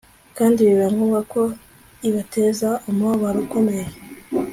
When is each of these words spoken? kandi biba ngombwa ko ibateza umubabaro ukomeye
kandi 0.37 0.59
biba 0.67 0.87
ngombwa 0.93 1.19
ko 1.33 1.41
ibateza 2.07 2.69
umubabaro 2.89 3.37
ukomeye 3.45 3.85